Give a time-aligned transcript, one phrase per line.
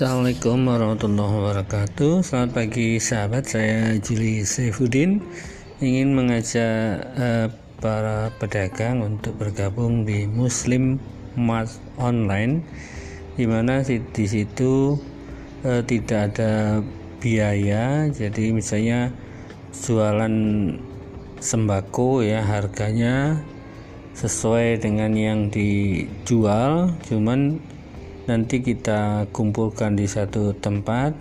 [0.00, 2.24] Assalamualaikum warahmatullahi wabarakatuh.
[2.24, 3.44] Selamat pagi sahabat.
[3.44, 5.20] Saya Juli Saifuddin.
[5.76, 7.52] Ingin mengajak uh,
[7.84, 10.96] para pedagang Untuk bergabung di Muslim
[11.36, 11.68] Mart
[12.00, 12.64] Online
[13.36, 14.96] Di mana di situ
[15.68, 16.80] uh, tidak ada
[17.20, 18.08] biaya.
[18.08, 19.12] Jadi misalnya
[19.84, 20.32] jualan
[21.44, 23.36] sembako ya harganya
[24.16, 26.88] sesuai dengan yang dijual.
[27.04, 27.60] Cuman
[28.28, 31.16] nanti kita kumpulkan di satu tempat.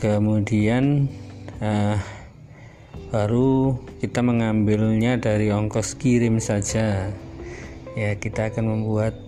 [0.00, 1.06] Kemudian
[1.60, 1.96] uh,
[3.12, 7.12] baru kita mengambilnya dari ongkos kirim saja.
[7.94, 9.18] Ya kita akan membuat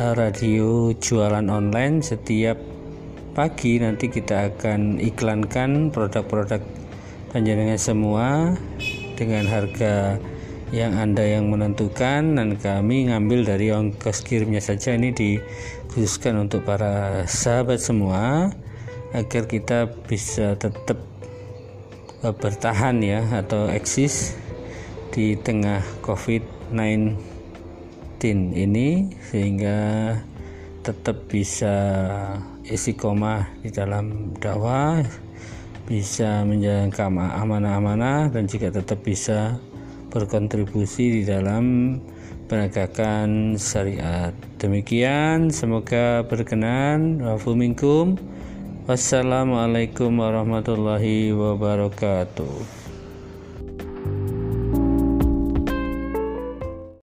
[0.00, 2.56] uh, radio jualan online setiap
[3.36, 3.78] pagi.
[3.78, 6.64] Nanti kita akan iklankan produk-produk
[7.30, 8.56] panjenengan semua
[9.14, 10.16] dengan harga
[10.72, 14.96] yang Anda yang menentukan dan kami ngambil dari ongkos kirimnya saja.
[14.96, 18.48] Ini dikhususkan untuk para sahabat semua
[19.12, 20.96] agar kita bisa tetap
[22.24, 24.32] e, bertahan ya atau eksis
[25.12, 27.20] di tengah COVID-19
[28.56, 29.76] ini sehingga
[30.80, 31.76] tetap bisa
[32.64, 35.04] istiqomah di dalam dakwah
[35.84, 39.60] bisa menjalankan amanah-amanah dan juga tetap bisa
[40.12, 41.96] berkontribusi di dalam
[42.52, 44.36] penegakan syariat.
[44.60, 47.24] Demikian, semoga berkenan.
[48.84, 52.81] Wassalamualaikum warahmatullahi wabarakatuh.